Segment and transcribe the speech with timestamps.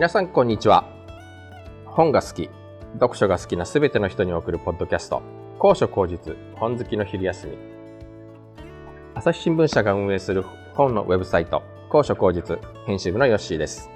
[0.00, 0.88] 皆さんこんにちは。
[1.84, 2.48] 本が好き
[2.94, 5.20] 読書が好きなすべての人に送るポッドキャスト。
[5.58, 7.58] 高所高実本好きの昼休み。
[9.14, 10.42] 朝日新聞社が運営する
[10.72, 13.90] 本のウェブサイト高所高実編集部のヨッシーです。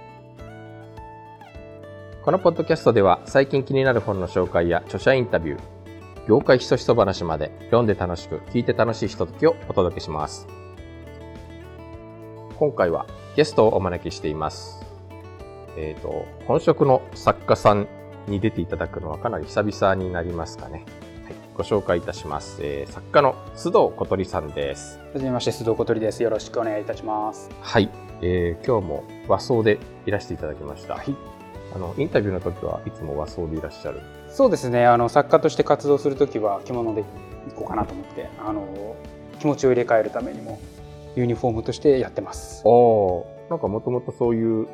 [2.23, 5.61] このポッドキャストでは最近気になる本の紹介や著者インタビュー
[6.29, 10.46] 業界ひそひそ話まで読んで楽しく聞いて楽しいひとときをお届けします。
[12.59, 14.84] 今回はゲストをお招きしています。
[15.77, 17.89] えっ、ー、と本職の作家さん
[18.29, 20.85] に出ていただくのはかなり久々になりますかね。
[21.25, 24.99] はい、ご紹介いたします、えー、作家の須藤小鳥さんです。
[25.13, 26.23] はじめまして須藤小鳥です。
[26.23, 27.51] よろしくお願いいたします。
[27.61, 27.91] はい、
[28.23, 31.15] えー、今日も和装でいらしていただきました、はい、
[31.75, 34.01] あのインタビューの時はいつも和装でいらっしゃる？
[34.29, 34.87] そうですね。
[34.87, 37.05] あの作家として活動する時は着物でい
[37.55, 38.97] こうかなと思ってあの
[39.39, 40.59] 気持ちを入れ替えるためにも
[41.15, 42.63] ユニフォームとしてやってます。
[42.65, 44.67] おなんかもともとそういう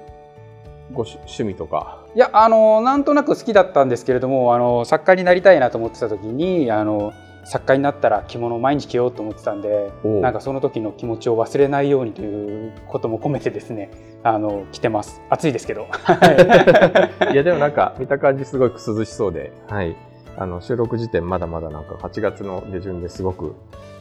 [0.93, 2.05] ご趣味とか？
[2.15, 7.13] いやあのなんとなく好きだったんですけれどもあの作家になりたいなと思ってた時にあの
[7.45, 13.91] 作家になったら着物を毎日着ようと思ってたんでなんかその時の気持ちを忘れないようにということも込めてですね
[14.23, 15.23] あの着てます。
[15.31, 15.87] 暑いですけど。
[17.33, 19.97] いやでもなんか見た感じすごく涼しそうで、はい、
[20.37, 23.55] あの収録時点まだまだなんか8月の下旬ですごく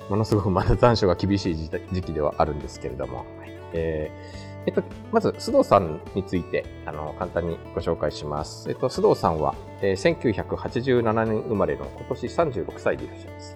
[0.10, 1.70] ものすごくまだ残暑が厳しい時
[2.02, 3.26] 期ではあるんですけれども、
[3.74, 8.70] えー、えっと、まず須藤さんについてあの簡単にご紹介します。
[8.70, 13.56] えっと、須藤さんは、えー、1987年生まれの今年36歳でいらっしゃいます。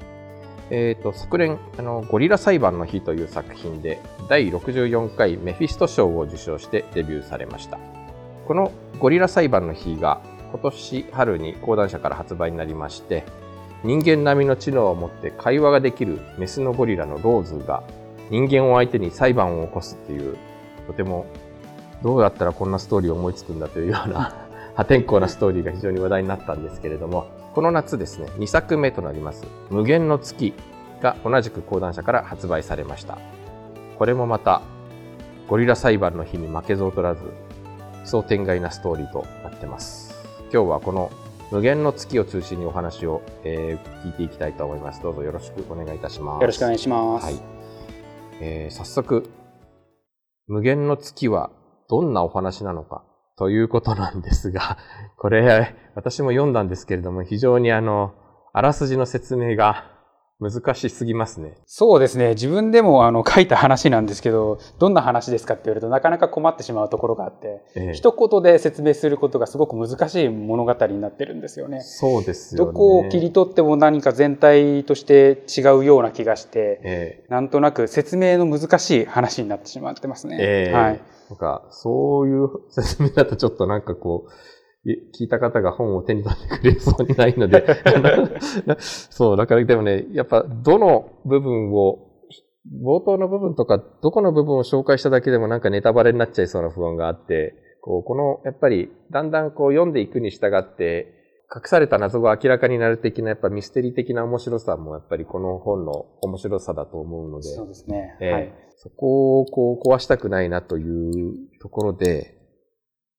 [0.70, 7.78] えっ、と、昨年、あの、ゴリラ裁判の日という作品で、第64回メフィスト賞を受賞してデビューされました。
[8.48, 13.23] このゴリラ裁判の日が今年春に講談社から発売になりまして、
[13.84, 17.84] 人間並みの知能を持って会話ができるメスのゴリラのローズが
[18.30, 20.38] 人間を相手に裁判を起こすっていう、
[20.88, 21.26] とても
[22.02, 24.36] どうやったらこんなストーリーを思いつくんだというような
[24.76, 30.54] 破天荒なストーリーが非常に話題になったんですけれども、この夏ですね、2作目となります、無限の月
[31.02, 33.20] が同じく講談社から発売されました。
[33.99, 34.61] これもまた、
[35.48, 37.21] ゴリラ裁判の日に負けず劣らず、
[38.04, 40.14] 想天外なストーリーとなってます。
[40.52, 41.11] 今日はこの
[41.52, 45.04] 無限の月を中心にお話を、えー、聞いていきたいと思います。
[45.04, 46.42] どうぞよろしくお願いいたします。
[46.42, 47.26] よろしくお願いします。
[47.26, 47.36] はい。
[48.42, 49.30] えー、早速、
[50.48, 51.52] 無限の月は
[51.89, 53.04] どんなお話なのか
[53.37, 54.77] ということなんですが、
[55.17, 58.14] これ、私も読んだんですけれども、非常にあの、
[58.52, 59.92] あらすじの説明が
[60.49, 61.55] 難しすぎますね。
[61.65, 62.30] そうですね。
[62.30, 71.82] 自分でもあの書いた話なんですけど、どんな話ですかって言われるとなかなか困ってしまうところがあって、ええ、一言で説明することがすごく難しい物語になってるんですよね。
[71.82, 72.71] そうですよね。
[72.71, 80.71] どこを切り取っても何か全体として違うような気がして、え、なんとなく説明の難しい話になってしまってますね。
[80.71, 81.02] はい。
[81.30, 84.32] なんか、そういう説明だとちょっとなんかこう、
[84.86, 87.66] 聞いた方が本を手に取ってくれそうにないので
[88.80, 92.10] そう、だからでもね、やっぱどの部分を、
[92.82, 101.21] 冒頭の部分とか、どこの部分を紹介しただけでもなんかネタバレになっちゃいそうな不安があって、こう、この、やっぱり、だんだんこう読んでいくに従って、
[101.54, 107.44] 隠された謎が明らかになる的な、やっぱミステリー的な面白さも、やっぱりこの本の面白さだと思うので。
[107.44, 108.17] そうですね。
[108.21, 108.54] えー、はい。
[108.77, 112.42] そこをこう壊したくないなというところで、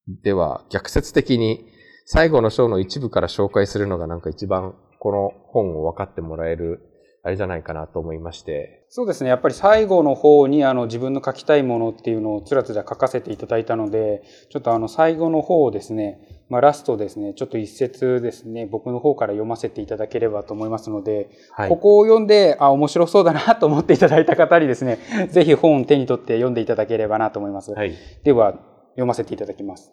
[0.08, 1.66] では、逆説的に
[2.06, 6.90] 最後の章の一部から紹介するのがなんか一番この本を分かってもらえる
[7.26, 8.84] あれじゃないかなと思いまして。
[8.90, 9.30] そうですね。
[9.30, 16.18] やっぱり最後の方にあの自分の書きたいものっていうのをつらつら書かせていただいたので、ちょっとあの最後の方をですね、
[16.50, 24.98] まあラストですね、ちょっと一節ですね、僕の方から読ませていただければと思いますので、はい、ここを読んで、あ、面白そうだなと思っていただいた方にですね、
[25.30, 27.72] ぜひ本を手に取って読んでいただければなと思います。
[27.72, 28.58] はい、では、
[28.94, 29.92] 読ませていただきます。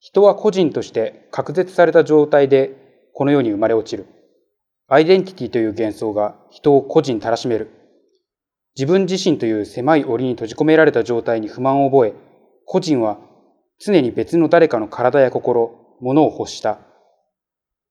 [0.00, 4.06] 人は個人として隔絶された状態でこの世に生まれ落ちる。
[4.88, 7.70] アイデンティティという幻想が人を個人たらしめる。
[8.76, 12.14] 自分自身という狭い檻に閉じ込められた状態に不満を覚え、
[12.64, 13.18] 個人は
[13.78, 16.78] 常に別の誰かの体や心、物を欲した。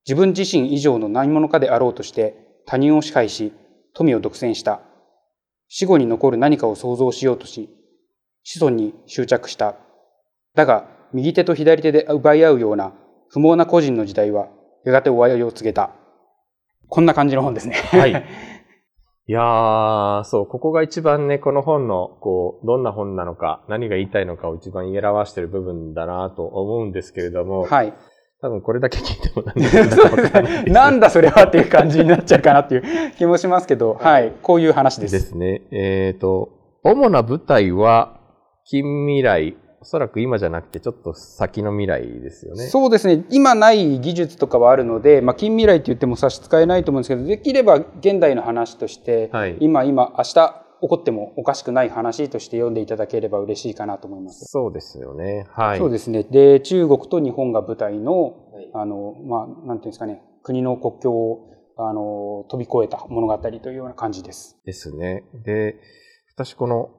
[0.07, 2.35] 自分自身以上の何者かであろうとして
[2.65, 3.53] 他人を支配し、
[3.93, 4.81] 富を独占した。
[5.67, 7.69] 死後に残る何かを想像しようとし、
[8.43, 9.75] 子孫に執着した。
[10.55, 12.93] だが、右手と左手で奪い合うような
[13.29, 14.47] 不毛な個人の時代は、
[14.85, 15.91] やがて終わりを告げた。
[16.89, 17.75] こんな感じの本ですね。
[17.75, 18.11] はい。
[19.27, 27.93] いやー、そう、ここが一番ね、この本の、こう、どんな本なのか、何が言いたいのかを一番言い表している部分だなと思うんですけれども、はい。
[28.41, 29.45] 多分これだけ聞いても
[30.65, 32.83] なん なんだそれはっていう感じになっちゃうかなっていう
[33.15, 35.13] 気もしますけど、はい、こういう話です。
[35.13, 35.61] ですね。
[35.71, 36.49] えっ、ー、と、
[36.83, 38.19] 主な舞台は、
[38.65, 42.67] 近未来、おそらく今じゃなくてちょっと先の未来ですよね。
[42.67, 43.25] そうですね。
[43.31, 50.33] 今ない技術とかはあるので、まあ、近未来って言っても差し支えないと思うんですけど、できれば現代の話として、はい今、今、明日
[50.81, 54.45] 起こってもおかしくない話として読んでいただければ嬉しいかなと思います。
[54.45, 55.47] そうですよね。
[55.51, 55.79] はい。
[55.79, 56.23] そうですね。
[56.23, 58.35] で、中国と日本が舞台の、
[58.73, 61.47] あの、まあ、なんていうんですかね、国の国境を、
[61.77, 64.59] あの、飛び越えた物語というような感じです。
[64.63, 65.23] ですね。
[65.43, 65.79] で、
[66.35, 66.89] 私この、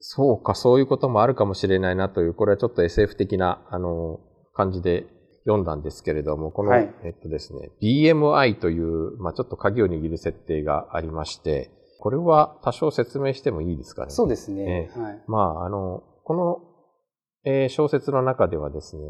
[0.00, 4.20] そうか、そういうこともあるかもしれないなという、これはちょっと SF 的な、あの、
[4.54, 5.06] 感じで
[5.44, 14.10] 読んだんですけれども、この、はいえっとですね、BMI という、まあちょっと鍵を握る設定がありまして、これは多少説明してもいいですかね？
[14.10, 14.90] そうですね。
[14.96, 15.24] はい。
[15.26, 16.58] まあ、あの、この、
[17.44, 19.02] えー小説の中ではですね、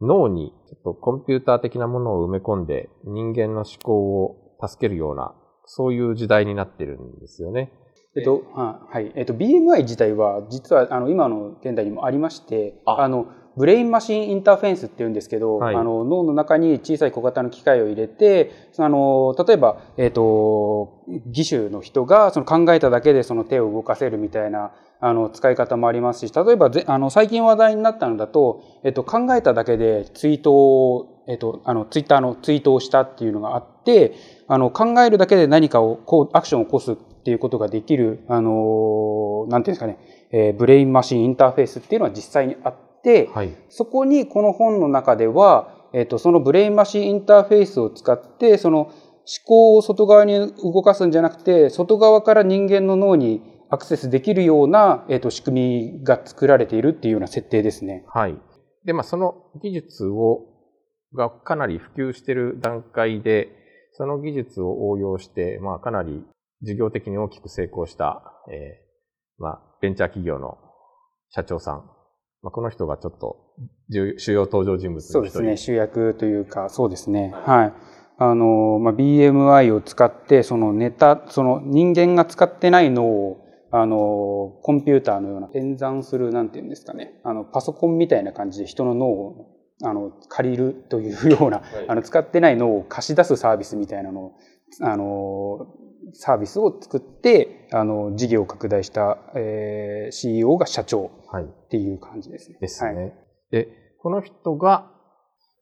[0.00, 5.32] 脳にちょっとコンピューター的なものを埋め込んで人間の思考を助けるような、
[5.64, 7.72] そういう時代になってるんですよね。
[8.14, 9.10] えっと、ははい。
[9.14, 12.96] えっと、BMI 自体は、実は、あの、今の現代にもありまして、あ。
[13.02, 13.26] あの、
[13.56, 15.74] ブレインマシンインターフェンスって言うんですけど、はい。
[15.74, 34.14] あの、脳の中に小さい小型の機械を入れて、あの、例えば、えっと、義手の人が、その考えただけでその手を動かせるみたいな、あの、使い方もありますし、例えばぜ、あの、最近話題になったのだと、えっと、考えただけでツイートを、えっと、あの、ツイッターのツイートをしたっていうのがあって、
[34.48, 39.98] あの、考えるだけで何かを、こう、アクションを起こすっていうことができる、あの、なんていうんですかね、
[40.32, 43.56] えーブレインマシンインターフェースっていうのは実際にあって、はい。
[43.68, 48.92] そこにこの本の中では、えっ、と、そのブレインマシンインターフェースを使って、その思
[49.46, 58.04] 考を外側に動かすんじゃなくて、外側から人間の脳にアクセスできるような、えっ、と、仕組みが作られているっていうような設定ですね。
[58.08, 58.38] はい。
[58.84, 60.46] で、まあ、その技術を、
[61.14, 63.50] がかなり普及している段階で、
[63.92, 66.24] その技術を応用して、まあ、かなり
[66.62, 70.58] 事業的に大きく成功した、えーまあ、ベンチャー企業の
[71.30, 71.84] 社長さん。
[72.42, 73.36] まあ、この人がちょっと
[73.88, 75.56] 重主要登場人物そうですね。
[75.56, 77.32] 主役というか、そうですね。
[77.44, 77.72] はい。
[78.18, 87.20] あの、まあ、BMI を使って、そのネタ、その人間が使ってない脳を、あの、コンピューターのような演算する、なんていうんですかね。
[87.24, 89.46] あの、パソコンみたいな感じで人の脳を、
[89.82, 94.32] あの、借りるというような、あの、使ってない脳を貸し出すサービスみたいなのを、
[94.82, 95.66] あの、
[96.12, 101.44] サービスを作って、あの、事業を拡大した、えー CEO が社長はい。
[101.44, 102.58] っていう感じですね。
[102.60, 102.94] ですね。
[102.94, 103.12] はい
[103.52, 103.68] で、
[103.98, 104.90] この人が、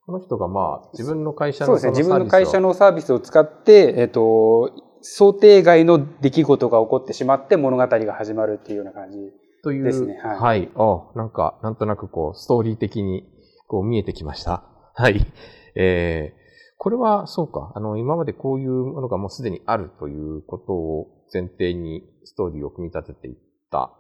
[0.07, 1.91] この人がまあ、自分の会社のそうですね。
[1.91, 4.73] 自分の会社ののサービスを使って、えっ、と、
[5.03, 9.19] 想定外の出来事が起こってしまって物語が始まるっていうような感じ。
[9.63, 10.71] という、ですねはいはい。
[10.75, 13.29] あなんか、なんとなくこう、ストーリー的に、
[13.67, 14.65] こう見えてきました。
[14.95, 15.27] はい。
[15.75, 16.40] えー、
[16.83, 17.73] これは、そうか。
[17.75, 23.37] あの、今までこういうものがもうすでにあるということを前提にストーリーを組み立てていっ
[23.71, 23.93] た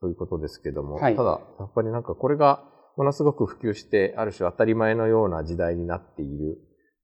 [0.00, 2.62] ということですけども、はいただ、やっぱりなんかこれが
[2.96, 6.58] ものすごく普及して、ある種当たり前のような時代になっている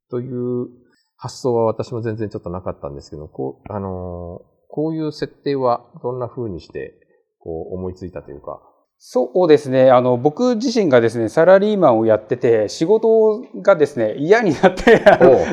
[0.08, 0.68] という
[1.16, 6.94] 発想は私も全然ちょっとなかったんですけど、こう、あのーこういう設定はどんな風にして、
[7.40, 8.60] こう思いついたというか。
[9.00, 9.92] そうですね。
[9.92, 15.04] あの、僕自身がですね、サラリーマンをやってて、仕事がですね、嫌になって、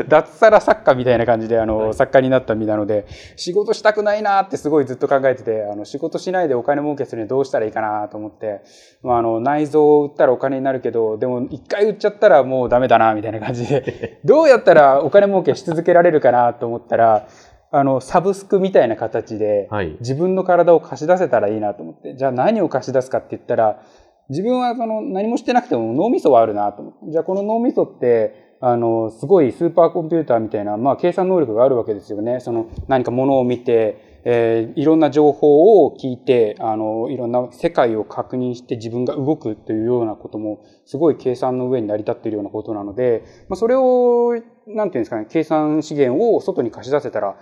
[0.09, 3.05] 脱サラ作家みたいな感じで、あの、はい作家になった身なので、
[3.35, 8.61] 仕事したくないなってすごいずっと考えてて、あの、仕事しないでお金儲けするにはどうしたらいいかなと思って、
[9.03, 17.27] まあ、あの、内臓を売ったらお金になるけど、でも一回売っちゃったらもうダメだな、みたいな感じで、 どうやったらお金儲けし続けられるかなと思ったら、
[17.71, 19.97] あの、サブスクみたいな形で、はい。
[19.99, 23.81] 自分の体を貸し出せたらいいなと思って、じゃあ何を貸し出すかって言ったら、
[24.29, 32.39] 自分はその何もしてなくても脳みそはあるなと思って、じゃあこの脳みそって、あの、すごいスーパーコンピューターみたいな、まあ計算能力があるわけですよね。
[32.39, 44.33] その何かものを見て、えーいろんな情報を聞いて、あの、いろんな世界を確認して自分が動くというようなことも、すごい計算の上に成り立っているようなことなので、まあそれを、
[44.65, 47.37] なんていうんですかね、計算資源を外に貸し出せたら、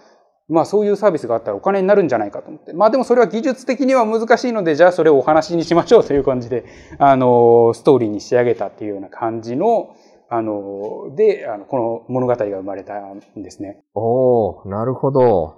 [0.54, 2.74] まあそういうサービスがあったらお金になるんじゃないかと思って。
[2.74, 6.66] まあでもそれは技術的には難しいので、じゃあそれをお話にしましょうという感じで、
[7.00, 9.96] あの、ストーリーに仕上げたっていうような感じの、
[10.30, 13.84] あの、で、あの、この物語が生まれたんですね。
[13.96, 15.56] おー、なるほど。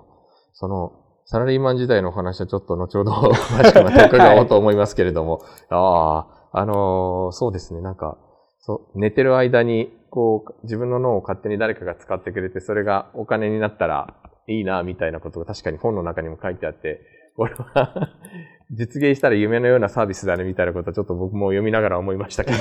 [0.54, 0.94] その、
[1.26, 8.18] サラリーマン時代のお話はちょっと後ほど詳しくまた伺おうと思いますけれども、ああ、あのそうですね、なんか、
[8.60, 14.16] そう、寝てる間に、こう、自分の脳を勝手に誰かが使ってくれて、それがお金になったら
[14.48, 17.02] いいな、みたいなことが確かに本の中にも書いてあって、
[17.36, 18.10] これは
[18.72, 22.58] 実現したら夢のようなサービスだね、みたいなことはちょっと僕も読みながら思いましたけど。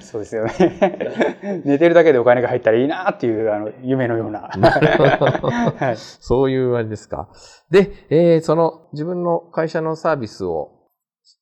[0.00, 1.62] そうですよね。
[1.64, 4.50] 寝てるだけでお金が入ったらいいなっていう、あの、夢のような。
[4.50, 5.96] はい。
[5.96, 7.28] そういうあれですか。
[7.70, 10.88] で、えーその自分の会社のサービスを、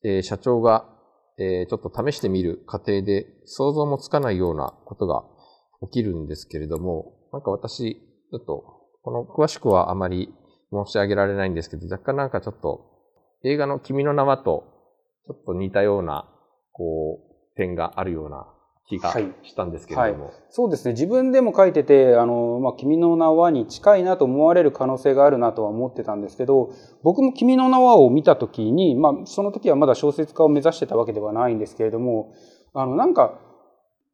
[0.04, 0.84] えー社長が
[1.38, 5.24] えーちょっと試してみる過程で想像もつかないようなことが
[5.82, 7.94] 起きるんですけれども、なんか私、
[8.30, 8.77] ちょっと、
[9.08, 10.34] この詳しくはあまり
[10.70, 12.90] 申し上げられないんですけど、若干なんかちょっと、
[13.42, 14.64] 映画の君の名はと、
[15.26, 16.28] ちょっと似たような、
[16.72, 17.18] こ
[17.54, 18.46] う、点があるような
[18.86, 20.34] 気がはいしたんですけれども。
[20.50, 20.92] そうですね。
[20.92, 32.34] 自分でも書いてて、あの、まあ、君の名はに近いなと思われる可能性があるなとは思ってたんですけど、僕も君の名はを見たときに、まあ、その時はまだ小説家を目指してたわけではないんですけれども、
[32.74, 33.40] あの、なんか、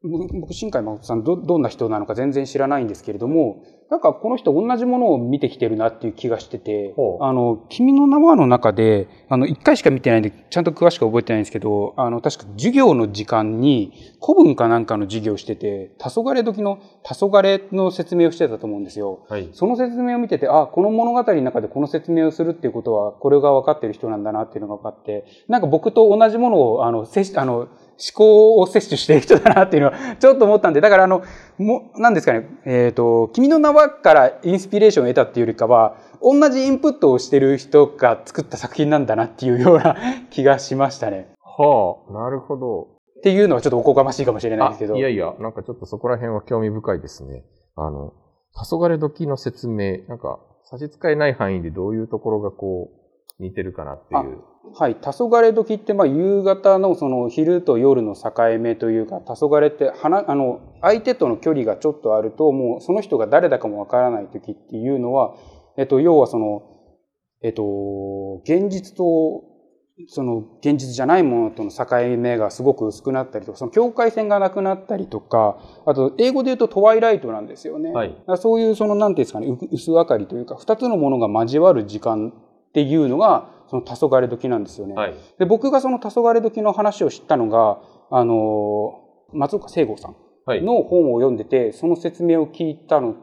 [0.04, 13.92] 僕僕新海誠さんど、どんな人なのか全然知らないんですけれども、なんかこの人同じものを見てきてるなっていう気がしててあの、君の名はの中で、あの、一回しか見てないんで、ちゃんと詳しく覚えてないんですけど、あの、確か授業の時間に
[14.24, 19.26] 古文かなんかの授業をしてて、黄昏時の黄昏の説明をしてたと思うんですよ。
[19.28, 19.48] はい。
[19.52, 27.68] その説明を見てて、あ、この物語の中でこの説明をするっていうことは、これが分かってる人なんだなっていうのが分かって、なんか僕と同じものを、あの、摂取あの、思
[28.14, 31.22] 考を摂取している人だなっていうのは、ちょっと思ったんで、だからあの、
[31.58, 39.96] も、なんですかね、えっ、と、君の名はからインスピレーションを得たっていうよりかは、同じインプットをしてる人が作った作品なんだなっていうような
[40.30, 41.28] 気がしましたね。
[41.40, 42.94] はあ、なるほど。
[43.18, 44.94] っていうのはちょっとおこがましいかもしれないですけど。
[44.94, 47.44] あいやいや、なんかちょっとそこら辺は興味深いですね。
[47.76, 48.12] あの、
[48.52, 53.03] 黄昏時の説明、なんか差し支えない範囲でどういうところがこう、
[53.38, 54.42] 似てるかなっていう。
[54.76, 54.94] はい。
[54.96, 65.34] 黄昏時って、まあ、夕方のその昼と夜の境目というか、黄昏って、花、あの、相手との距離がちょっとあると、もうその人が誰だかもわからない時っていうのは、
[65.76, 66.62] えっと、要はその、
[67.42, 69.44] えっと、現実と、
[70.08, 71.86] その現実じゃないものとの境
[72.18, 77.92] 目がすごく薄くなったりとか、その境界線がなくなったりとか、あと、英語で言うとトワイライトなんですよね。
[77.92, 82.32] はいそういう、その、なんていうんですかね、う薄明かりというか、二つのものが交わる時間
[82.74, 84.94] っていうのが、その黄昏時なんですよね。
[84.94, 85.14] はい。
[85.38, 87.78] で僕がその黄昏時の話を知ったのが、
[88.10, 89.00] あの、
[89.32, 90.62] 松岡聖吾さんはい。
[90.62, 93.22] の本を読んでて、その説明を聞いたのと、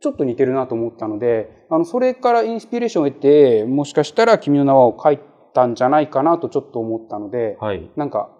[0.00, 5.20] ちょっと似てるなと思ったので、あの、それからインスピレーションを得て、もしかしたら君の名はを書い
[5.52, 7.90] たんじゃないかなとちょっと思ったので、はい。
[7.96, 8.30] なんか、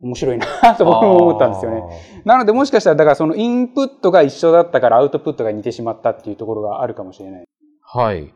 [0.00, 0.46] 面白いな
[0.76, 1.82] と僕も思ったんですよね。
[2.24, 7.44] なのでもしかしたら、だからそのインプットが一緒だったからアウトプットが似てしまったっていうところがあるかもしれない。
[7.82, 8.32] はい。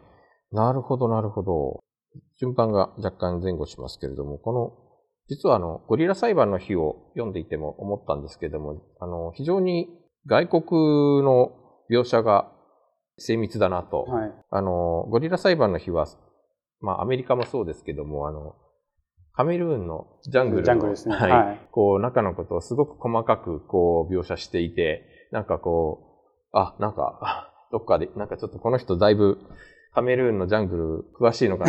[0.53, 1.81] なるほど、なるほど。
[2.38, 4.73] 順番が若干前後しますけれども、この、
[5.29, 9.88] 実はあの、ゴリラ裁判の日を読んでいても思ったんですけれども、あの、非常に
[10.26, 10.62] 外国
[11.23, 11.53] の
[11.91, 12.53] 描写が
[13.19, 14.05] 精密だなと。
[14.05, 14.33] はい。
[14.50, 16.07] あの、ゴリラ裁判の日は、
[16.81, 18.55] まあ、アメリカもそうですけども、あの、
[19.33, 21.31] カメルーンのジャングルの、ジャングルですねはい。
[21.31, 26.23] はいこう、中のことをすごく細かく、こう、描写していて、なんかこ
[26.55, 29.38] う、あ、なんか、あ どっかで、なんかちょっとこの人だいぶ、
[29.97, 31.65] カメルーンのジャングル詳しいのか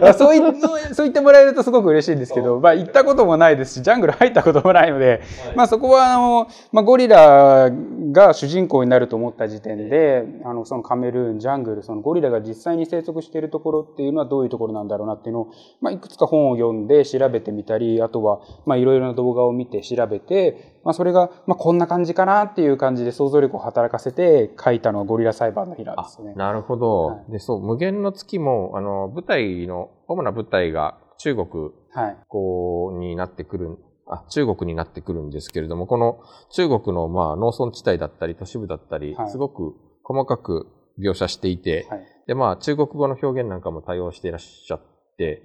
[0.00, 0.14] な？
[0.16, 0.54] そう言っ
[0.94, 5.20] そう言ってもらえるとすごく嬉しいんですけど、まあ行ったこともないですし、ジャングル入ったこともないので、
[5.54, 7.70] まあそこはあの、まあゴリラ
[8.12, 15.50] が主人公になると思った時点で、あの、そのカメルーン、ジャングル、そのゴリラが実際に生息しているところっていうのはどういうところなんだろうなっていうのを、
[15.82, 26.32] まあいくつか本を読んで調べてみたり、あとは、まあいろいろな動画を見て調べて、まあそれが、まあこんな感じかなっていう感じで想像力を働かせて書いたのがゴリラ裁判の日なんですね。
[26.34, 32.16] なるほど、はで、そう、無限の月も、あの、舞台の、主な舞台が中国はい。
[32.28, 39.74] こうになってくる、あ、中国になってくるんですけれども、この中国のまあ農村地帯だったり都市部だったり、はいすごく
[40.04, 40.68] 細かく
[41.00, 42.06] 描写していて、はい。
[42.28, 44.80] でまあ中国語の表現なんかも対応していらっしゃっ
[45.18, 45.42] て、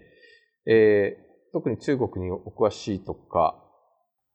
[0.68, 3.56] えー、特に中国にお詳しいとか、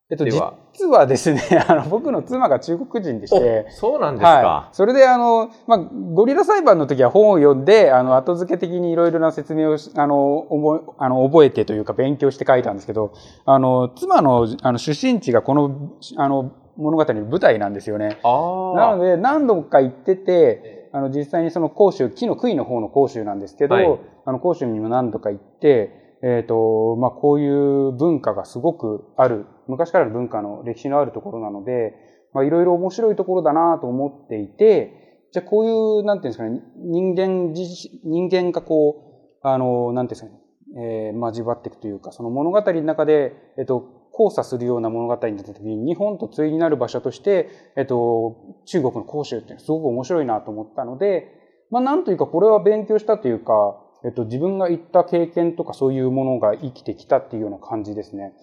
[0.09, 4.29] えっと、実はですね、 あの、僕の妻が中国人でして、おそうなんですか。
[4.29, 4.75] はい。
[4.75, 13.11] それで、あの、まあ、ゴリラ裁判の時は本を読んで、あの、後付け的にいろいろな説明をし、あの、覚え、あの、覚えてというか勉強して書いたんですけど、
[13.45, 18.19] あの、妻の、あの、出身地がこの、あの、物語の舞台なんですよね。
[18.23, 31.93] なので、何度か行ってて、あの、実際にその甲州、木の杭の方の甲州なんですけど、はいあの、甲州にも何度か行って、えっ、と、まあ、こういう文化がすごくある、昔からの文化の歴史のあるところなので、
[32.33, 37.65] まあ、いろいろ面白いところだなと思っていて、じゃあこういう、なんていうんですかね、人間自、
[38.03, 40.41] 人間がこう、あの、なんていうんですかね、
[40.79, 51.27] えー交わっていくというか、その物語の中で、えっと、交差するような物語になった時に、日本と対になる場所として、えっと、中国の広州ってすごく面白いなと思ったので、
[51.69, 58.33] まあ、なんというか、これは勉強したというか、えっと、自分が行った経験とかそういうものが生きてきたっていうような感じですね。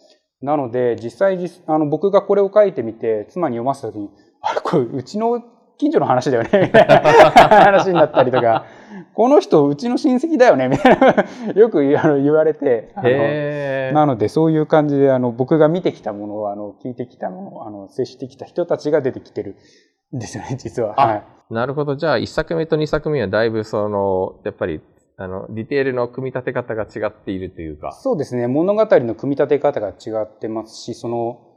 [0.44, 4.10] なので、実際実、あの、僕がこれを書いてみて、妻に読ませた時に、
[4.40, 5.42] あれ、これ、うちの
[5.78, 7.00] 近所の話だよね、みたいな
[7.64, 8.64] 話になったりとか、
[9.14, 11.14] この人うちの親戚だよねみたいな
[11.54, 19.56] よくあの言われてあのなのでそういう感じであの僕が見てきたものをあの聞いてきたものをあの接してきた人たちが出てきてる
[20.12, 21.00] んですよね実は。
[21.00, 21.94] あはいなるほど。
[21.94, 24.80] じゃあ、1作目と2作目はだいぶその、やっぱり、
[25.16, 27.92] あの、ディテールの組み立て方が違っているというか。
[27.92, 28.48] そうですね。
[28.48, 31.50] 物語の組み立て方が違ってますし、その、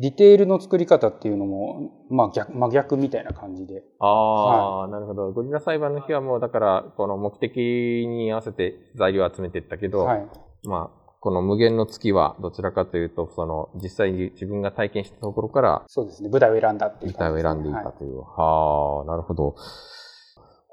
[0.00, 3.84] ディテールの作り方っていうのも、まあ逆、真逆みたいな感じで。
[4.00, 5.30] ああ、なるほど。
[5.30, 10.26] ゴリラ裁判の日はもう、だから、この目的に合わせて材料を集めていったけど、はい。
[10.64, 16.28] まあ、この無限の月はどちらかというと、その、実際に自分が体験したところから、そうですね。
[16.28, 18.18] 舞台を選んだっていう舞台を選んでいたはいという。
[18.18, 19.54] はあ、なるほど。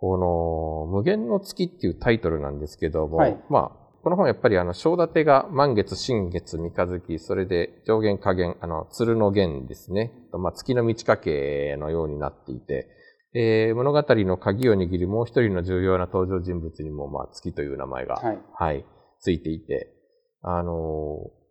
[0.01, 10.12] この、無限の月っていうタイトルなんですけども、はいまあ、この本やっぱりあの、章立てが満月、新月、三日月、それで上限下限、あの、鶴の弦ですね。
[10.34, 12.89] まあ、月の満ち欠けのようになっていて、
[13.34, 18.39] えー物語の鍵を握るもう一人の重要な登場人物にも、まあ、月という名前が、はい。
[18.53, 18.86] はい、
[19.20, 19.93] ついていて、
[20.41, 21.41] あのー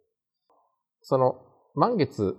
[1.02, 1.40] その
[1.74, 2.36] 満月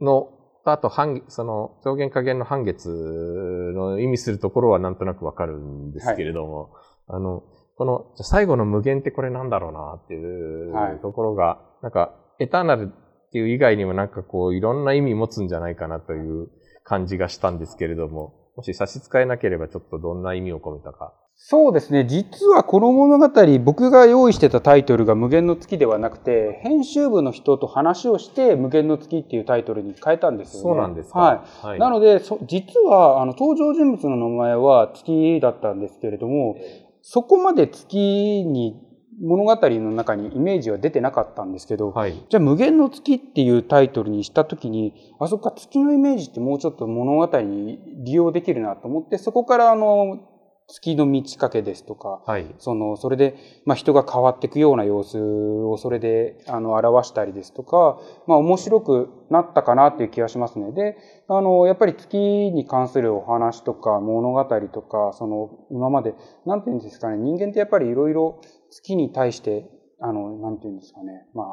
[0.00, 0.30] の、
[0.64, 6.74] あと半、その上限下限の半月の意味するところはなんとなくわかるんですけれども、
[7.08, 7.42] あの、
[7.76, 16.48] この最後の無限ってこれなんだろうなっていはいうところが、なんか、エターナルっていう以外にもなんかこういろんな意味持つんじゃないかなという
[16.84, 21.14] 感じがしたんですけれども、もし差し支えなければちょっとどんな意味を込めたか。
[21.44, 22.06] そうですね。
[22.08, 30.62] 実はこの物語、僕が用意してたタイトルが無限の月ではなくて、編集部の人と話をして無限の月っていうタイトルに変えたんですよね。
[30.62, 31.18] そうなんですか。
[31.18, 31.66] はい。
[31.66, 31.78] はい。
[31.80, 36.58] なので、そ実は、あの、登場人物の名前は月だったんですけれども、
[37.02, 38.80] そこまで月に
[39.20, 42.12] 物語の中にイメージは出てなかったんですけど、はい。
[42.28, 50.31] じゃあ無限の月っていうタイトルにしたときに、あ、そっか、月のイメージってもうちょっと物語に利用できるなと思って、そこからあの、
[50.72, 52.46] 月の満ち欠けですとか、はい。
[52.58, 60.72] その、それで、まあ、人が変わっていくような様子をそれで、あの、表したりですとか、まあ、面白くなったかなっていう気がしますね。
[60.72, 60.96] で、
[61.28, 66.14] あの、やっぱり月に関するお話とか物語とか、その、今まで、
[66.46, 69.68] なんていうんですかね、人間ってやっぱりいろいろ月に対して、
[70.00, 71.46] あの、なんていうんですかね、まあ、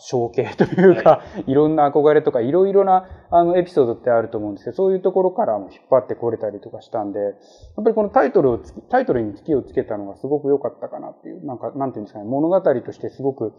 [0.00, 7.32] 象形というか、い、ろんな憧れとか、いろいろな、あの、エピソードってあると思うんですけど、そういうところからも引っ張ってこれたりとかしたんで、やっ
[7.76, 8.58] ぱりこのタイトルを
[8.90, 13.52] タイトルに月をつけたのがすごく良かったかなっていう、なんか、なんていうんですかね、物語としてすごく、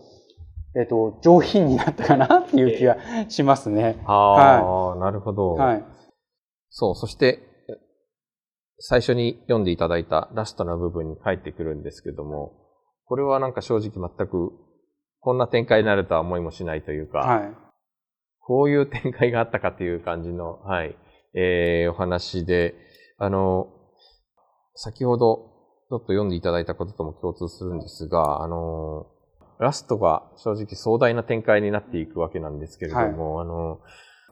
[0.75, 2.97] えっ、と、上品になったかなっていう気が
[3.29, 4.01] しますね。
[4.05, 5.53] ああ、なるほど。
[5.53, 5.83] はい。
[6.69, 7.73] そう、そして、え
[8.79, 12.53] 最初に読んでいただいたラストな部分に帰ってくるんですけども、
[13.05, 14.51] これはなんか正直全く、
[15.19, 17.53] こんな展開になるとは思いもしないというか、はい。
[18.39, 20.95] こういう展開があったかという感じの、はい、
[21.33, 22.75] えー、お話で、
[23.17, 23.67] あの、
[24.75, 25.51] 先ほど
[25.89, 29.07] ちょっと読んでいただいたこととも共通するんですが、あの、
[29.59, 33.79] ラストが正直壮大な展開になっていくわけなんですけれども、あの、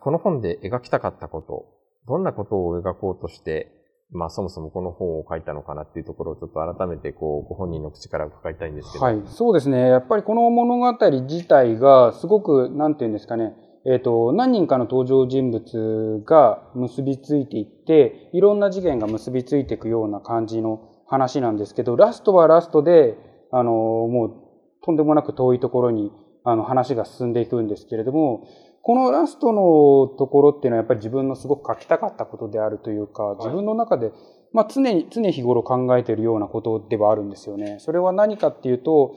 [0.02, 1.66] この本で描きたかったこと、
[2.08, 3.72] どんなことを描こうとして、
[4.12, 9.06] まあそもそもこの本を書いたのかなっていうところをちょっと改めてこう、ご本人の口から伺いたいんですけど。
[9.06, 9.22] はい。
[9.26, 9.90] そうですね。
[9.90, 13.56] やっぱりこの物語自体がすごく、なんていうんですかね、
[13.88, 23.16] えっ、と、何人かの登場人物が結びついていって、いろんな事件が結びついていくような感じの話なんですけど、ラストはラストで、
[23.52, 26.12] あの、もう、とんでもなく遠いところに、
[26.44, 28.48] あの、話が進んでいくんですけれども、
[28.86, 34.12] このラストのところっていうのはやっぱり自分のすごく書きたかったことであるというか、自分の中で、
[34.54, 37.78] まあ常に、常日頃考えているようなことではあるんですよね。
[37.80, 39.16] それは何かっていうと、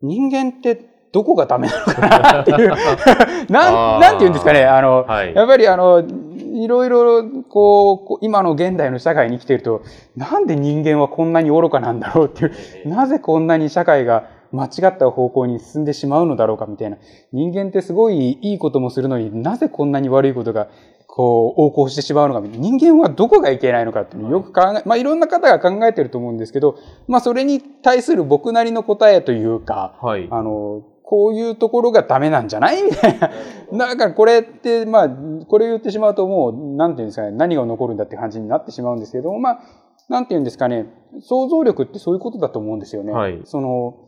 [0.00, 2.68] 人間ってどこがダメなのかなっていう、
[3.52, 5.34] なん、なんて言うんですかね、あの、はい。
[5.34, 6.02] やっぱりあの、
[6.54, 9.82] いろいろ、こうこう、今の現代の社会に生きていると、
[10.16, 16.98] なんで人間はこんなに愚かなんだろうっていう、なぜこんなに社会が間違った方向に進んでしまうのだろうかみたいな。
[17.32, 20.68] 人間ってすごいいいこともするのになぜこんなに悪いことが
[21.06, 22.64] こう横行してしまうのかみたいな。
[22.64, 26.76] 人間はどこがいけないのかってよく考え、まあいろんな方が考えてると思うんですけど、
[27.08, 30.28] まあそれに対する僕なりの答えというか、はい。
[30.30, 32.84] あの、こういうところがダメなんじゃない？
[32.84, 33.30] みたいな。
[33.72, 39.60] なんかこれって、まあ、これ言ってしまうともう、なんていうんですかね、何が残るんだって感じになってしまうんですけども、まあ、
[40.08, 40.86] なんていうんですかね、
[41.20, 43.12] 想像力ってそういうことだと思うんですよね。
[43.12, 44.06] はいその、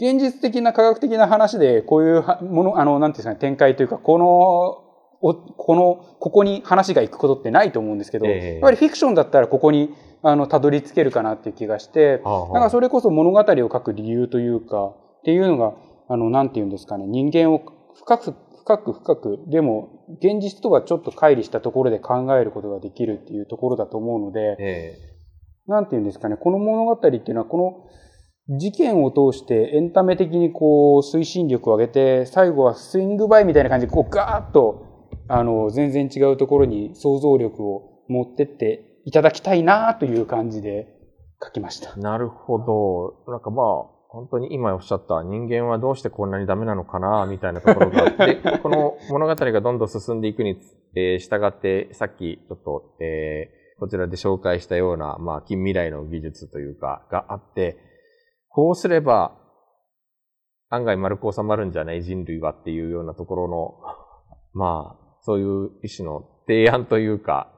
[0.00, 4.86] 現実的な科学的な話で、こういうはもの、あの、なんていうんですかね、展開というか、この、
[5.22, 8.52] おこの、ここに話が行くことってないと思うんですけど、ええ。
[8.54, 12.48] やっぱりフィクションだったらここに、あの、たどり着けるかなっていう気がして、はあはあ。
[12.48, 15.74] だからそれこそ物語を書く理由というか、っていうのが、
[16.08, 17.62] あの、なんて言うんですかね、人間を
[17.94, 18.34] 深く、
[18.64, 24.94] 深く深く、でも、現実とはちょっと乖離したところで考えることができるっていうところだと思うので、え。
[25.66, 27.84] なんていうんですかね、この物語っていうのは、この
[28.50, 40.88] 事件を通してエンタメ的にこう推進力を上げて、最後はスイングバイみたいな感じでこうガーッと、あの、全然違うところに想像力を持ってっていただきたいなという感じで
[41.40, 41.94] 書きました。
[41.96, 42.58] なるほ
[43.26, 43.32] ど。
[43.32, 43.66] なんかまあ、
[44.08, 50.58] 本当に今おっしゃった人間はどうしてこんなにダメなのかなみたいなところがあって、 この物語がどんどん進んでいくに、
[50.96, 57.89] えー、従って、さっきちょっと、えー、こちらで紹介したような、まあ、近未来の技術というか、があって、
[58.50, 59.32] こうすれば、
[60.68, 62.02] 案外丸く収まるんじゃない？
[62.02, 63.74] 人類はっていうようなところの、
[64.52, 67.48] まあ、そういう一種の提案というか、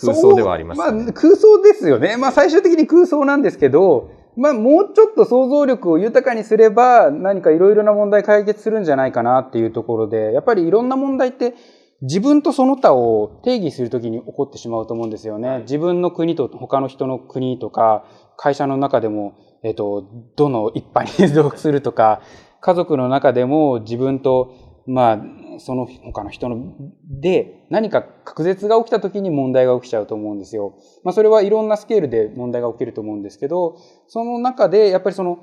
[0.00, 2.16] 空想ではあります、ね、まあ、空想ですよね。
[2.16, 11.54] まあ、最終的に空想なんですけど、まあ、もうちょっと想像力を豊かにすれば、何かいろいろな問題解決するんじゃないかなっていうところで、やっぱりいろんな問題って、
[12.02, 15.60] 自分とその他を定義するときに起こってしまうと思うんですよね。
[15.60, 18.04] 自分の国と他の人の国とか、
[18.36, 20.04] 会社の中でも、えっと、
[20.36, 22.20] どの一派に属するとか、
[22.60, 25.20] 家族の中でも自分と、まあ、
[25.58, 26.74] その他の人の
[27.08, 30.74] で何か隔絶が起きた時に問題が起きちゃうと思うんですよ。
[31.02, 35.38] まあそれはいろんなスケールで問題が起きると思うんですけど、その中でやっぱりその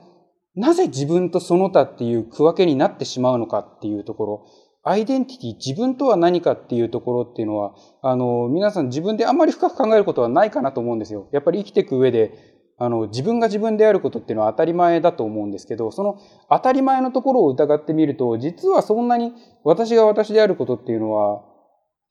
[0.56, 4.46] なぜ自分とその他っていう区分けになってしまうのかっていうところ、
[4.86, 11.30] アイデンティティ、自分とは何かっていうところっていうのは、あの、皆さん自分であんまり深く考えることはないかなと思うんですよ。
[11.32, 16.20] やっぱり生きていく上で、あの、自分が自分であることっていうのは当たり前だと思うんですけど、その
[16.50, 21.44] 当たり前のところを疑ってみると、実はそんなに私が私であることっていうのは、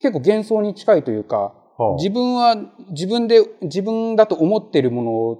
[0.00, 2.56] 結構幻想に近いというか、はあ、自分は
[2.90, 5.36] 自分で、自分だと思っているもの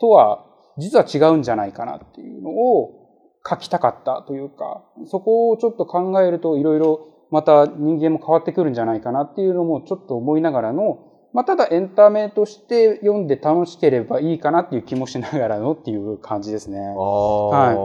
[0.00, 0.46] とは、
[0.78, 2.99] 実は違うんじゃないかなっていうのを、
[3.48, 10.98] 書きたかったというか、そこをちょっと考えるといろいろまた人間も変わってくるんじゃないかなっていうのもちょっと思いながらの、
[11.32, 16.78] まあ、ただエンタメとして読んで楽しければいいかなっていう気もしながらのっていう感じですね。
[16.78, 17.76] ああ、はい、なる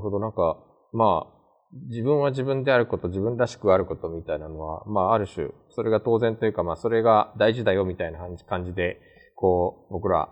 [0.00, 0.18] ほど。
[0.18, 0.58] なんか、
[0.92, 1.38] まあ、
[1.90, 9.00] 自分は自分であること、自分らしくあることみたいなのは、まあ、ある種、それが当然というか、まあ、それが大事だよみたいな感じで、
[9.34, 10.30] こう、僕ら、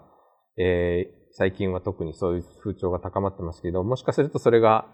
[0.57, 4.87] えー、最近は特にそういう風潮が高まってますけど、もしかするとそれが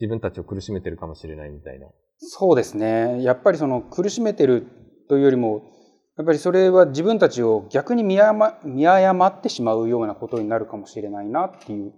[0.00, 1.86] 自分たちを苦しめてるかもしれないみたいな。
[2.18, 3.22] そうですね。
[3.22, 4.66] やっぱりその苦しめてる
[5.08, 5.62] というよりも、
[6.18, 11.92] やっぱりそれは自分たちを逆に見誤見誤ってしまうようなことになるかもしれないなっていう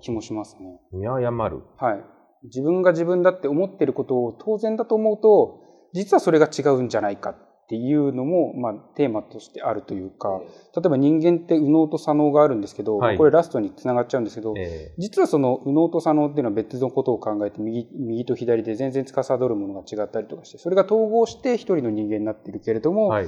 [0.00, 0.66] 気もしますね。
[0.68, 2.04] はあ、見誤るはい。
[2.44, 5.60] 自分が自分だって思ってることを当然だと思うと、
[5.92, 10.40] 実はそれが違うんじゃないかっていうのも、まあ、テーマとしてあるというか、
[10.76, 23.26] 例えば人間って右脳と左脳があるんですけど、はい、これラストにつながっちゃうんですけど、えー、実はその右脳と左脳っていうのは別のことを考えて右、右と左で全然司るものが違ったりとかして、それが統合して一人の人間になっているけれども、はい、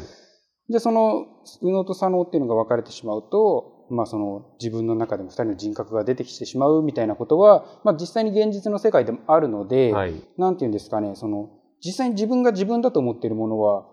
[0.71, 1.27] で、その
[1.63, 11.51] 右脳と左脳っていうのが分かれてしまうと、まあその自分の中でも二人の人格が出てきてしまうみたいなことは、まあ実際に現実の世界でもあるので、はい、なんていうんですかね、その、
[11.85, 13.87] 実際に自分が自分だと思っているものは、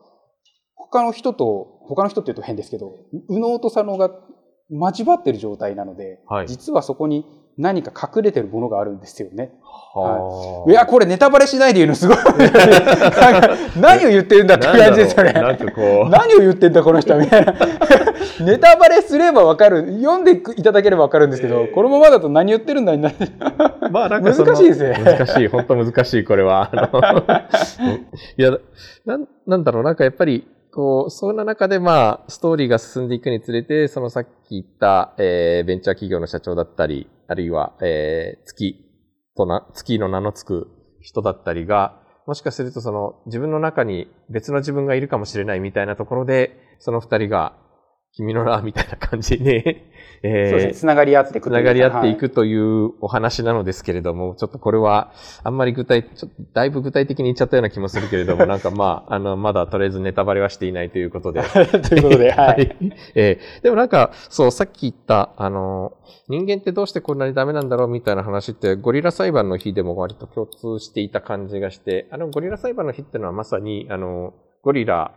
[0.75, 4.09] 他の人と、他の人って言うと変ですけど、右脳と左脳が
[4.69, 7.25] 交わってる状態なので、はい、実はそこに
[7.57, 9.51] 何か隠れてるものがあるんですよね。
[9.93, 12.17] はい、いや、これネタバレしないで言うのすごい。
[13.79, 15.33] 何を言ってるんだって感じですよね。
[15.33, 17.53] 何を言ってんだこの人みたいな。
[18.43, 19.99] ネタバレすればわかる。
[20.01, 22.93] 読んでいただければわかるんですけど、えー、このままだと何言ってるんだ
[23.91, 24.99] まあなんか難しいですね。
[25.03, 25.47] 難しい。
[25.47, 26.71] 本当難しい、これは。
[28.37, 28.57] いや、
[29.05, 38.83] なん、なんだろう、なんかやっぱり、こう、そんな中でまあ、ストーリーが進んでいくにつれて、そのさっき言った、えー、ベンチャー企業の社長だったり、あるいは、えー、月
[39.37, 47.55] とな、月の名のつく人だったりが、もしかするとその自分の中に別の自分がいるかもしれないみたいなところで、その二人が
[48.15, 49.89] 君の名みたいな感じで、
[50.21, 50.73] えー、そうですね。
[50.75, 51.49] つながり合っていく。
[51.49, 55.11] つながり合っていくというお話なのですけれども、はい、ちょっとこれは、
[55.43, 61.41] あんまり具体、ちょっとだいぶ具体的に言っちゃったような気もするけれども、 なんかまあ、あの、まだとりあえずネタバレはしていないということで。
[61.89, 62.77] ということで、はい。
[63.15, 65.93] えー、でもなんか、そう、さっき言った、あの、
[66.29, 75.11] 人間ってどうしてこんなにダメなんだろうみたいな話って、ゴリラ裁判の日でも割と共通していた感じがして、あの、ゴリラ裁判の日ってのはまさに、あの、ゴリラ、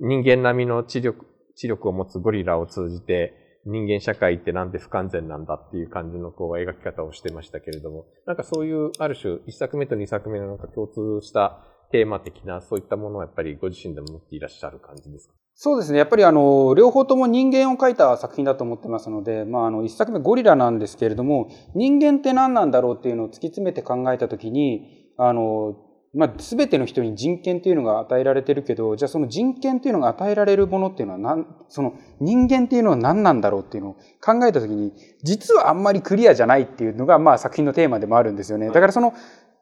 [0.00, 1.24] 人間並みの知力、
[1.56, 15.34] 知力を持つゴリラを通じて、人間社会ってなんで不完全なんだっていう感じのこう描き方をしてましたけれども、なんかそういうある種一作目と二作目のなんか共通したテーマ的なそういったものをやっぱりご自身でも持っていらっしゃる感じですか？
[15.58, 15.98] そうですね。
[15.98, 25.74] やっぱりあの、両方とも人間を描いた作品だと思ってますので、まああの、一作目ゴリラなんですけれども、人間って何なんだろうっていうのを突き詰めて考えたときに、あの、
[26.16, 38.68] まあ、全ての人に人権っていうのが与えられてるけど、じゃあその人権っていうのが与えられるものっていうのは何、その人間っていうのは何なんだろうっていうのを考えたときに、実はあんまりクリアじゃないっていうのが、まあ作品のテーマでもあるんですよね。
[38.68, 39.12] だからその、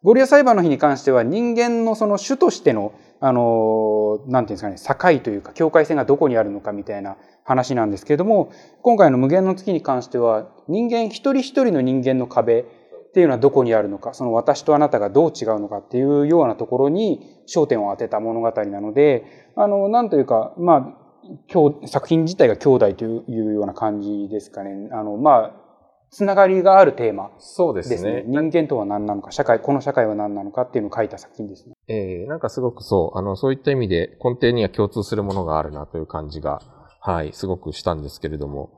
[0.04, 12.66] ゴリラ裁判の日に関しては人間のその種としての、あの、なんていうんですかね、境というか境界線がどこにあるのかみたいな話なんですけれども、今回の無限の月に関しては、人間一人一人の人間の壁、
[13.14, 24.88] っていうのはどこにあるのか、その私とあなたがどう違うのかっていうようなところに焦点を当てた物語なので、あの、なんというか、まあ、作品自体が兄弟というような感じですかね。
[24.90, 25.64] あの、まあ、
[26.11, 27.38] つながりがあるテーマですね。
[27.38, 28.24] そうですね。
[28.27, 31.77] 人間とは何なのか、社会、この社会は何なのかっていうのを書いた作品ですね。
[31.87, 36.61] ええー、なんかすごくそう、あの、そういった意味で根底には共通するものがあるなという感じが、
[37.00, 38.70] はい、すごくしたんですけれども、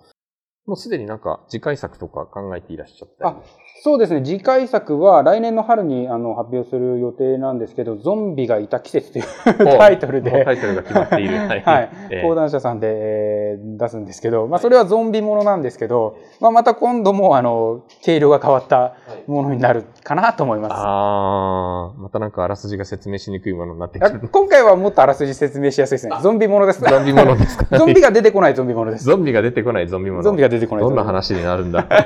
[0.67, 3.37] もうすでになんか次回作とか考えていらっしゃったあ、
[3.83, 4.27] そうですね。
[4.27, 9.25] 次回作は来年の春にあの発表する予定なんですけど、ゾンビがいた季節という
[9.79, 10.45] タイトルで。
[10.45, 11.37] タイトルが決まっている。
[11.47, 11.61] はい。
[11.61, 11.91] はい。
[12.23, 18.95] 講談社さんで、えー、出すんですけど、まあそれはゾンビものなんですけど、まあまた今度もあの、軽量が変わった
[19.29, 20.73] ものになるかなと思います。
[20.75, 24.29] ああ、またなんかあらすじが説明しにくいものになってくる。
[24.33, 26.17] 今回はもっとあらすじ説明しやすいですね。
[26.21, 26.81] ゾンビものです。
[26.81, 29.05] ゾンビものですか、 ゾンビが出てこないゾンビものです。
[29.05, 30.23] ゾンビが出てこないゾンビもの。
[30.25, 31.87] ゾンビが出てこないどんな話になるんだ。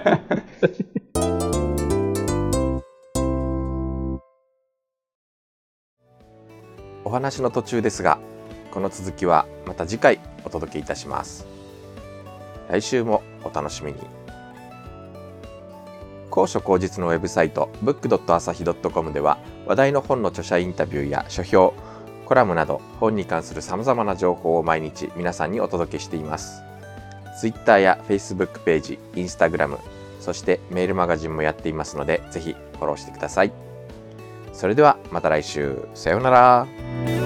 [7.04, 8.18] お話の途中ですが、
[8.70, 11.46] この続きはまた次回お届けいたします。
[12.68, 13.98] 来週もお楽しみに。
[16.30, 21.74] 高所高実のウェブサイト book.asahi.com では話題の本の著者インタビューや書評、
[22.26, 26.69] コラムなど本に関する様々な情報を毎日皆さんにお届けしています。
[27.38, 29.78] Twitter や Facebook ページ、Instagram、
[30.20, 33.52] そしてメールマガジンもやっていますので、ぜひフォローしてください。
[34.52, 35.88] それではまた来週。
[35.94, 37.19] さようなら。